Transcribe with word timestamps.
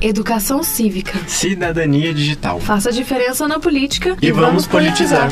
Educação 0.00 0.62
cívica. 0.62 1.18
Cidadania 1.26 2.14
digital. 2.14 2.60
Faça 2.60 2.88
a 2.88 2.92
diferença 2.92 3.48
na 3.48 3.58
política 3.58 4.16
e, 4.22 4.30
vamos 4.30 4.64
politizar. 4.64 5.28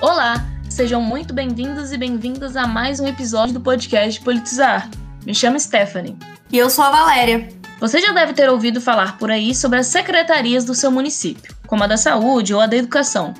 Olá, 0.00 0.42
sejam 0.70 1.02
muito 1.02 1.34
bem-vindos 1.34 1.92
e 1.92 1.98
bem-vindas 1.98 2.56
a 2.56 2.66
mais 2.66 2.98
um 2.98 3.06
episódio 3.06 3.52
do 3.52 3.60
podcast 3.60 4.22
Politizar. 4.22 4.88
Me 5.26 5.34
chamo 5.34 5.60
Stephanie. 5.60 6.16
E 6.50 6.56
eu 6.56 6.70
sou 6.70 6.82
a 6.86 6.90
Valéria. 6.90 7.50
Você 7.78 8.00
já 8.00 8.12
deve 8.12 8.32
ter 8.32 8.48
ouvido 8.48 8.80
falar 8.80 9.18
por 9.18 9.30
aí 9.30 9.54
sobre 9.54 9.80
as 9.80 9.88
secretarias 9.88 10.64
do 10.64 10.74
seu 10.74 10.90
município, 10.90 11.54
como 11.66 11.84
a 11.84 11.86
da 11.86 11.98
saúde 11.98 12.54
ou 12.54 12.60
a 12.62 12.66
da 12.66 12.76
educação. 12.76 13.34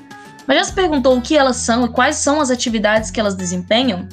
Mas 0.45 0.57
já 0.57 0.63
se 0.65 0.73
perguntou 0.73 1.17
o 1.17 1.21
que 1.23 1.35
elas 1.35 1.55
são 1.55 1.85
e 1.85 1.89
quais 1.89 2.17
são 2.17 2.39
as 2.39 2.51
atividades 2.51 3.09
que 3.09 3.19
elas 3.19 3.33
desempenham? 3.33 4.07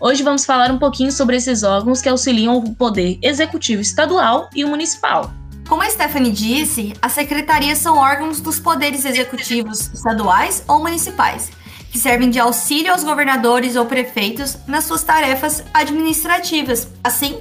Hoje 0.00 0.24
vamos 0.24 0.44
falar 0.44 0.72
um 0.72 0.78
pouquinho 0.78 1.12
sobre 1.12 1.36
esses 1.36 1.62
órgãos 1.62 2.02
que 2.02 2.08
auxiliam 2.08 2.56
o 2.56 2.74
poder 2.74 3.16
executivo 3.22 3.80
estadual 3.80 4.50
e 4.54 4.64
o 4.64 4.68
municipal. 4.68 5.32
Como 5.68 5.82
a 5.82 5.88
Stephanie 5.88 6.32
disse, 6.32 6.92
as 7.00 7.12
secretarias 7.12 7.78
são 7.78 7.96
órgãos 7.96 8.40
dos 8.40 8.58
poderes 8.58 9.04
executivos 9.04 9.92
estaduais 9.94 10.64
ou 10.66 10.80
municipais, 10.80 11.52
que 11.90 11.98
servem 11.98 12.28
de 12.28 12.40
auxílio 12.40 12.92
aos 12.92 13.04
governadores 13.04 13.76
ou 13.76 13.86
prefeitos 13.86 14.58
nas 14.66 14.84
suas 14.84 15.04
tarefas 15.04 15.62
administrativas. 15.72 16.88
Assim, 17.02 17.38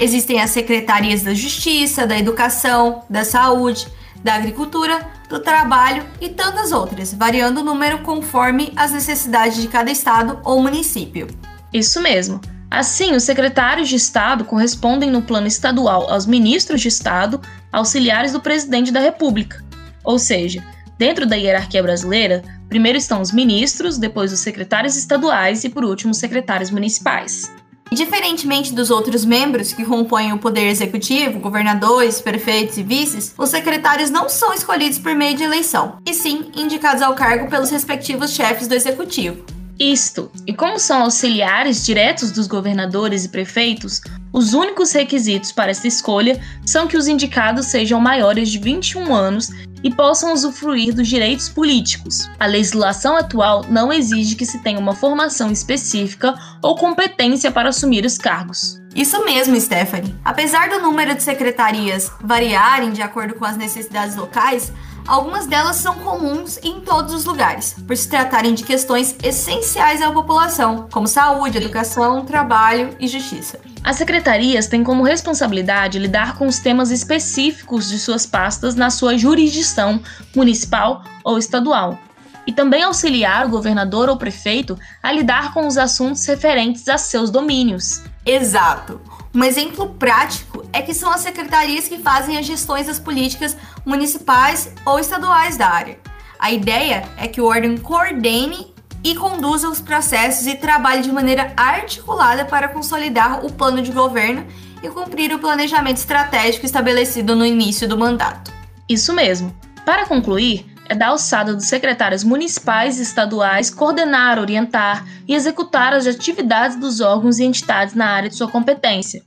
existem 0.00 0.40
as 0.40 0.50
secretarias 0.50 1.22
da 1.22 1.34
Justiça, 1.34 2.06
da 2.06 2.18
Educação, 2.18 3.04
da 3.10 3.24
Saúde, 3.24 3.86
da 4.24 4.34
Agricultura, 4.34 5.06
do 5.28 5.38
Trabalho 5.38 6.04
e 6.18 6.30
tantas 6.30 6.72
outras, 6.72 7.12
variando 7.12 7.58
o 7.58 7.64
número 7.64 7.98
conforme 7.98 8.72
as 8.74 8.90
necessidades 8.90 9.60
de 9.60 9.68
cada 9.68 9.90
estado 9.90 10.40
ou 10.44 10.60
município. 10.62 11.28
Isso 11.72 12.00
mesmo. 12.00 12.40
Assim, 12.70 13.14
os 13.14 13.24
secretários 13.24 13.88
de 13.88 13.96
Estado 13.96 14.44
correspondem 14.44 15.10
no 15.10 15.22
plano 15.22 15.46
estadual 15.46 16.08
aos 16.08 16.24
ministros 16.24 16.80
de 16.80 16.88
Estado, 16.88 17.40
auxiliares 17.72 18.32
do 18.32 18.40
presidente 18.40 18.92
da 18.92 19.00
República. 19.00 19.64
Ou 20.04 20.18
seja, 20.18 20.64
dentro 20.96 21.26
da 21.26 21.34
hierarquia 21.34 21.82
brasileira, 21.82 22.42
primeiro 22.68 22.96
estão 22.96 23.20
os 23.20 23.32
ministros, 23.32 23.98
depois 23.98 24.32
os 24.32 24.40
secretários 24.40 24.96
estaduais 24.96 25.64
e, 25.64 25.68
por 25.68 25.84
último, 25.84 26.12
os 26.12 26.18
secretários 26.18 26.70
municipais. 26.70 27.50
Diferentemente 27.92 28.72
dos 28.72 28.88
outros 28.88 29.24
membros 29.24 29.72
que 29.72 29.84
compõem 29.84 30.32
o 30.32 30.38
poder 30.38 30.68
executivo, 30.68 31.40
governadores, 31.40 32.20
prefeitos 32.20 32.78
e 32.78 32.84
vices, 32.84 33.34
os 33.36 33.48
secretários 33.48 34.10
não 34.10 34.28
são 34.28 34.54
escolhidos 34.54 34.98
por 34.98 35.12
meio 35.16 35.36
de 35.36 35.42
eleição, 35.42 35.96
e 36.06 36.14
sim 36.14 36.52
indicados 36.54 37.02
ao 37.02 37.16
cargo 37.16 37.50
pelos 37.50 37.68
respectivos 37.68 38.30
chefes 38.30 38.68
do 38.68 38.74
executivo. 38.74 39.44
Isto, 39.80 40.30
e 40.46 40.52
como 40.52 40.78
são 40.78 41.04
auxiliares 41.04 41.86
diretos 41.86 42.30
dos 42.30 42.46
governadores 42.46 43.24
e 43.24 43.30
prefeitos, 43.30 44.02
os 44.30 44.52
únicos 44.52 44.92
requisitos 44.92 45.52
para 45.52 45.70
essa 45.70 45.88
escolha 45.88 46.38
são 46.66 46.86
que 46.86 46.98
os 46.98 47.08
indicados 47.08 47.68
sejam 47.68 47.98
maiores 47.98 48.50
de 48.50 48.58
21 48.58 49.14
anos 49.14 49.48
e 49.82 49.90
possam 49.90 50.34
usufruir 50.34 50.94
dos 50.94 51.08
direitos 51.08 51.48
políticos. 51.48 52.28
A 52.38 52.44
legislação 52.44 53.16
atual 53.16 53.64
não 53.70 53.90
exige 53.90 54.36
que 54.36 54.44
se 54.44 54.58
tenha 54.58 54.78
uma 54.78 54.94
formação 54.94 55.50
específica 55.50 56.34
ou 56.62 56.76
competência 56.76 57.50
para 57.50 57.70
assumir 57.70 58.04
os 58.04 58.18
cargos. 58.18 58.78
Isso 58.94 59.24
mesmo, 59.24 59.58
Stephanie. 59.58 60.14
Apesar 60.22 60.68
do 60.68 60.80
número 60.80 61.14
de 61.14 61.22
secretarias 61.22 62.12
variarem 62.20 62.92
de 62.92 63.00
acordo 63.00 63.34
com 63.34 63.46
as 63.46 63.56
necessidades 63.56 64.14
locais, 64.14 64.70
Algumas 65.10 65.44
delas 65.44 65.74
são 65.74 65.96
comuns 65.96 66.56
em 66.62 66.78
todos 66.78 67.12
os 67.12 67.24
lugares, 67.24 67.74
por 67.84 67.96
se 67.96 68.08
tratarem 68.08 68.54
de 68.54 68.62
questões 68.62 69.16
essenciais 69.24 70.00
à 70.00 70.12
população, 70.12 70.86
como 70.88 71.08
saúde, 71.08 71.58
educação, 71.58 72.24
trabalho 72.24 72.94
e 73.00 73.08
justiça. 73.08 73.58
As 73.82 73.96
secretarias 73.96 74.68
têm 74.68 74.84
como 74.84 75.02
responsabilidade 75.02 75.98
lidar 75.98 76.38
com 76.38 76.46
os 76.46 76.60
temas 76.60 76.92
específicos 76.92 77.88
de 77.88 77.98
suas 77.98 78.24
pastas 78.24 78.76
na 78.76 78.88
sua 78.88 79.18
jurisdição 79.18 80.00
municipal 80.32 81.02
ou 81.24 81.38
estadual, 81.38 81.98
e 82.46 82.52
também 82.52 82.84
auxiliar 82.84 83.46
o 83.46 83.50
governador 83.50 84.08
ou 84.08 84.16
prefeito 84.16 84.78
a 85.02 85.10
lidar 85.10 85.52
com 85.52 85.66
os 85.66 85.76
assuntos 85.76 86.24
referentes 86.24 86.88
a 86.88 86.96
seus 86.96 87.32
domínios. 87.32 88.00
Exato. 88.24 89.00
Um 89.34 89.42
exemplo 89.42 89.88
prático 89.88 90.49
é 90.72 90.82
que 90.82 90.94
são 90.94 91.10
as 91.10 91.20
secretarias 91.20 91.88
que 91.88 91.98
fazem 91.98 92.36
as 92.38 92.46
gestões 92.46 92.86
das 92.86 92.98
políticas 92.98 93.56
municipais 93.84 94.72
ou 94.84 94.98
estaduais 94.98 95.56
da 95.56 95.68
área. 95.68 95.98
A 96.38 96.50
ideia 96.50 97.04
é 97.16 97.28
que 97.28 97.40
o 97.40 97.46
órgão 97.46 97.76
coordene 97.76 98.72
e 99.02 99.14
conduza 99.14 99.68
os 99.68 99.80
processos 99.80 100.46
e 100.46 100.54
trabalhe 100.54 101.02
de 101.02 101.12
maneira 101.12 101.52
articulada 101.56 102.44
para 102.44 102.68
consolidar 102.68 103.44
o 103.44 103.52
plano 103.52 103.82
de 103.82 103.92
governo 103.92 104.46
e 104.82 104.88
cumprir 104.88 105.32
o 105.34 105.38
planejamento 105.38 105.98
estratégico 105.98 106.66
estabelecido 106.66 107.36
no 107.36 107.44
início 107.44 107.88
do 107.88 107.98
mandato. 107.98 108.52
Isso 108.88 109.12
mesmo. 109.12 109.54
Para 109.84 110.06
concluir, 110.06 110.66
é 110.88 110.94
da 110.94 111.08
alçada 111.08 111.54
dos 111.54 111.66
secretários 111.66 112.24
municipais 112.24 112.98
e 112.98 113.02
estaduais 113.02 113.70
coordenar, 113.70 114.38
orientar 114.38 115.06
e 115.26 115.34
executar 115.34 115.92
as 115.92 116.06
atividades 116.06 116.76
dos 116.76 117.00
órgãos 117.00 117.38
e 117.38 117.44
entidades 117.44 117.94
na 117.94 118.06
área 118.06 118.28
de 118.28 118.34
sua 118.34 118.48
competência. 118.48 119.22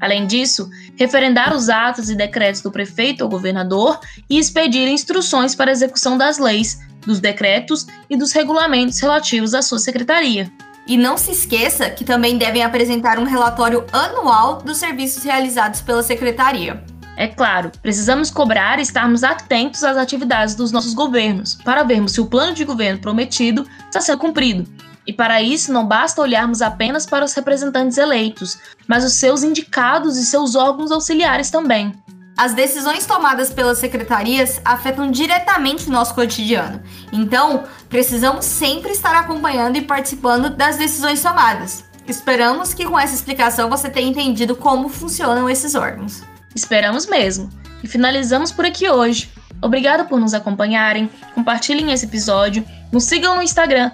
Além 0.00 0.26
disso, 0.26 0.68
referendar 0.96 1.54
os 1.54 1.68
atos 1.68 2.10
e 2.10 2.14
decretos 2.14 2.60
do 2.60 2.70
prefeito 2.70 3.22
ou 3.22 3.30
governador 3.30 3.98
e 4.28 4.38
expedir 4.38 4.88
instruções 4.88 5.54
para 5.54 5.70
a 5.70 5.72
execução 5.72 6.18
das 6.18 6.38
leis, 6.38 6.80
dos 7.06 7.20
decretos 7.20 7.86
e 8.10 8.16
dos 8.16 8.32
regulamentos 8.32 9.00
relativos 9.00 9.54
à 9.54 9.62
sua 9.62 9.78
secretaria. 9.78 10.50
E 10.86 10.96
não 10.96 11.16
se 11.16 11.32
esqueça 11.32 11.90
que 11.90 12.04
também 12.04 12.38
devem 12.38 12.62
apresentar 12.62 13.18
um 13.18 13.24
relatório 13.24 13.84
anual 13.92 14.58
dos 14.58 14.76
serviços 14.76 15.24
realizados 15.24 15.80
pela 15.80 16.02
secretaria. 16.02 16.84
É 17.16 17.26
claro, 17.26 17.72
precisamos 17.80 18.30
cobrar 18.30 18.78
e 18.78 18.82
estarmos 18.82 19.24
atentos 19.24 19.82
às 19.82 19.96
atividades 19.96 20.54
dos 20.54 20.70
nossos 20.70 20.92
governos, 20.92 21.54
para 21.54 21.82
vermos 21.82 22.12
se 22.12 22.20
o 22.20 22.26
plano 22.26 22.52
de 22.52 22.64
governo 22.64 23.00
prometido 23.00 23.66
está 23.86 24.00
sendo 24.00 24.18
cumprido. 24.18 24.68
E 25.06 25.12
para 25.12 25.40
isso 25.40 25.72
não 25.72 25.86
basta 25.86 26.20
olharmos 26.20 26.60
apenas 26.60 27.06
para 27.06 27.24
os 27.24 27.32
representantes 27.32 27.96
eleitos, 27.96 28.58
mas 28.88 29.04
os 29.04 29.12
seus 29.14 29.42
indicados 29.42 30.16
e 30.16 30.24
seus 30.24 30.54
órgãos 30.54 30.90
auxiliares 30.90 31.50
também. 31.50 31.92
As 32.36 32.52
decisões 32.52 33.06
tomadas 33.06 33.50
pelas 33.50 33.78
secretarias 33.78 34.60
afetam 34.62 35.10
diretamente 35.10 35.88
o 35.88 35.92
nosso 35.92 36.14
cotidiano. 36.14 36.82
Então, 37.10 37.64
precisamos 37.88 38.44
sempre 38.44 38.90
estar 38.90 39.14
acompanhando 39.16 39.76
e 39.76 39.82
participando 39.82 40.50
das 40.50 40.76
decisões 40.76 41.22
tomadas. 41.22 41.84
Esperamos 42.06 42.74
que 42.74 42.84
com 42.84 42.98
essa 42.98 43.14
explicação 43.14 43.70
você 43.70 43.88
tenha 43.88 44.10
entendido 44.10 44.54
como 44.54 44.90
funcionam 44.90 45.48
esses 45.48 45.74
órgãos. 45.74 46.22
Esperamos 46.54 47.06
mesmo. 47.06 47.48
E 47.82 47.88
finalizamos 47.88 48.52
por 48.52 48.66
aqui 48.66 48.88
hoje. 48.88 49.30
Obrigado 49.62 50.06
por 50.06 50.20
nos 50.20 50.34
acompanharem, 50.34 51.10
compartilhem 51.34 51.90
esse 51.90 52.04
episódio, 52.04 52.64
nos 52.92 53.04
sigam 53.04 53.36
no 53.36 53.42
Instagram, 53.42 53.90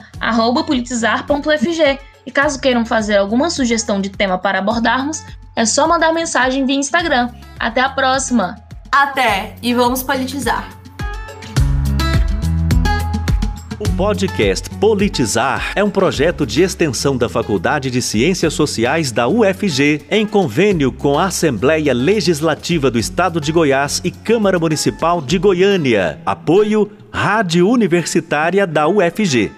politizar.fg. 0.64 1.98
E 2.24 2.30
caso 2.30 2.60
queiram 2.60 2.86
fazer 2.86 3.16
alguma 3.16 3.50
sugestão 3.50 4.00
de 4.00 4.08
tema 4.08 4.38
para 4.38 4.60
abordarmos, 4.60 5.24
é 5.56 5.64
só 5.64 5.88
mandar 5.88 6.12
mensagem 6.12 6.64
via 6.64 6.76
Instagram. 6.76 7.30
Até 7.58 7.80
a 7.80 7.88
próxima! 7.88 8.56
Até! 8.90 9.56
E 9.62 9.74
vamos 9.74 10.02
politizar! 10.02 10.81
O 13.82 13.96
podcast 13.96 14.70
Politizar 14.70 15.72
é 15.74 15.82
um 15.82 15.90
projeto 15.90 16.46
de 16.46 16.62
extensão 16.62 17.16
da 17.16 17.28
Faculdade 17.28 17.90
de 17.90 18.00
Ciências 18.00 18.54
Sociais 18.54 19.10
da 19.10 19.26
UFG, 19.26 20.02
em 20.08 20.24
convênio 20.24 20.92
com 20.92 21.18
a 21.18 21.24
Assembleia 21.24 21.92
Legislativa 21.92 22.92
do 22.92 22.98
Estado 22.98 23.40
de 23.40 23.50
Goiás 23.50 24.00
e 24.04 24.12
Câmara 24.12 24.56
Municipal 24.56 25.20
de 25.20 25.36
Goiânia. 25.36 26.20
Apoio 26.24 26.92
Rádio 27.12 27.68
Universitária 27.68 28.68
da 28.68 28.86
UFG. 28.86 29.50